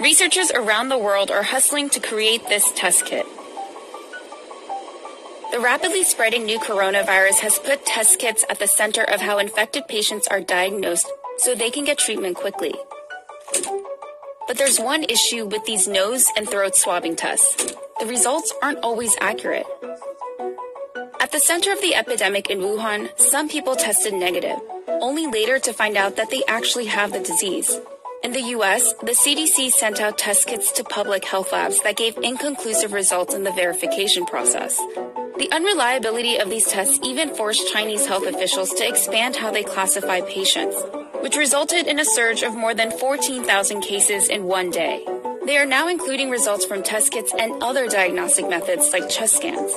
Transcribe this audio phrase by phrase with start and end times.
[0.00, 3.24] Researchers around the world are hustling to create this test kit.
[5.52, 9.88] The rapidly spreading new coronavirus has put test kits at the center of how infected
[9.88, 12.74] patients are diagnosed so they can get treatment quickly.
[14.46, 17.74] But there's one issue with these nose and throat swabbing tests.
[17.98, 19.66] The results aren't always accurate.
[21.20, 24.58] At the center of the epidemic in Wuhan, some people tested negative,
[25.00, 27.80] only later to find out that they actually have the disease.
[28.26, 32.18] In the US, the CDC sent out test kits to public health labs that gave
[32.18, 34.76] inconclusive results in the verification process.
[35.38, 40.22] The unreliability of these tests even forced Chinese health officials to expand how they classify
[40.22, 40.74] patients,
[41.20, 45.06] which resulted in a surge of more than 14,000 cases in one day.
[45.46, 49.72] They are now including results from test kits and other diagnostic methods like chest scans.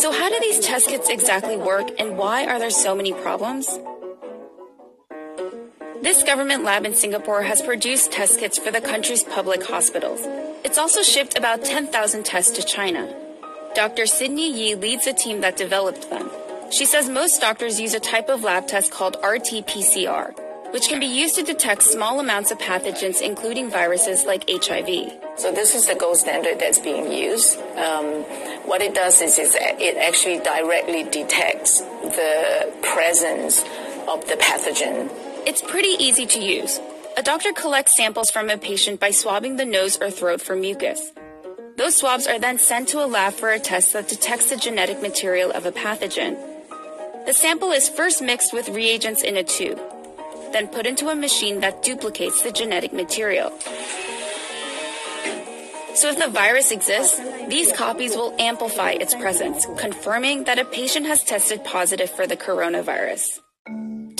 [0.00, 3.68] So, how do these test kits exactly work and why are there so many problems?
[6.02, 10.22] This government lab in Singapore has produced test kits for the country's public hospitals.
[10.64, 13.14] It's also shipped about 10,000 tests to China.
[13.74, 14.06] Dr.
[14.06, 16.30] Sydney Yee leads a team that developed them.
[16.70, 20.34] She says most doctors use a type of lab test called RT PCR,
[20.72, 25.12] which can be used to detect small amounts of pathogens, including viruses like HIV.
[25.36, 27.58] So this is the gold standard that's being used.
[27.76, 28.22] Um,
[28.64, 33.62] what it does is, is it actually directly detects the presence
[34.08, 35.10] of the pathogen.
[35.46, 36.78] It's pretty easy to use.
[37.16, 41.12] A doctor collects samples from a patient by swabbing the nose or throat for mucus.
[41.76, 45.00] Those swabs are then sent to a lab for a test that detects the genetic
[45.00, 46.36] material of a pathogen.
[47.24, 49.80] The sample is first mixed with reagents in a tube,
[50.52, 53.50] then put into a machine that duplicates the genetic material.
[55.94, 57.18] So if the virus exists,
[57.48, 62.36] these copies will amplify its presence, confirming that a patient has tested positive for the
[62.36, 63.40] coronavirus.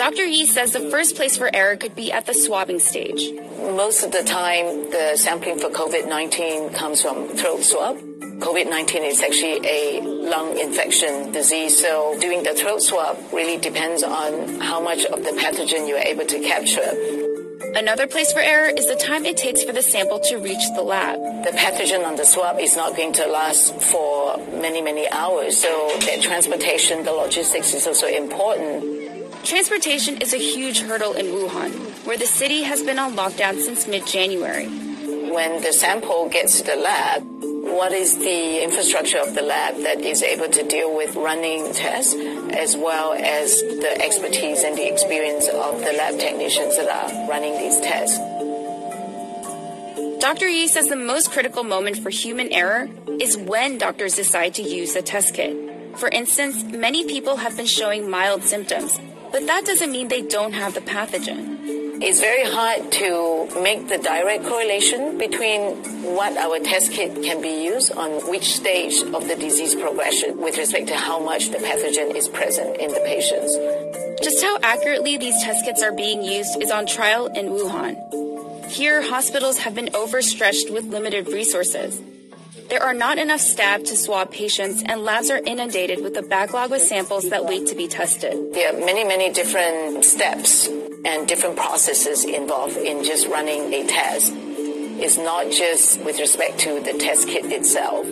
[0.00, 0.24] Dr.
[0.24, 3.32] Yee says the first place for error could be at the swabbing stage.
[3.58, 7.98] Most of the time, the sampling for COVID 19 comes from throat swab.
[7.98, 14.02] COVID 19 is actually a lung infection disease, so doing the throat swab really depends
[14.02, 16.96] on how much of the pathogen you are able to capture.
[17.76, 20.82] Another place for error is the time it takes for the sample to reach the
[20.82, 21.19] lab.
[21.44, 25.91] The pathogen on the swab is not going to last for many, many hours, so
[26.00, 29.09] the transportation, the logistics is also important.
[29.44, 31.72] Transportation is a huge hurdle in Wuhan,
[32.06, 34.66] where the city has been on lockdown since mid January.
[34.66, 40.00] When the sample gets to the lab, what is the infrastructure of the lab that
[40.00, 45.48] is able to deal with running tests as well as the expertise and the experience
[45.48, 48.18] of the lab technicians that are running these tests?
[50.20, 50.48] Dr.
[50.48, 54.94] Yee says the most critical moment for human error is when doctors decide to use
[54.94, 55.56] a test kit.
[55.96, 59.00] For instance, many people have been showing mild symptoms,
[59.32, 61.58] but that doesn't mean they don't have the pathogen.
[62.02, 65.76] It's very hard to make the direct correlation between
[66.16, 70.56] what our test kit can be used on which stage of the disease progression with
[70.56, 73.54] respect to how much the pathogen is present in the patients.
[74.24, 78.70] Just how accurately these test kits are being used is on trial in Wuhan.
[78.70, 82.00] Here, hospitals have been overstretched with limited resources.
[82.70, 86.70] There are not enough staff to swab patients, and labs are inundated with a backlog
[86.70, 88.54] of samples that wait to be tested.
[88.54, 90.69] There are many, many different steps
[91.04, 94.32] and different processes involved in just running a test.
[94.36, 98.06] It's not just with respect to the test kit itself.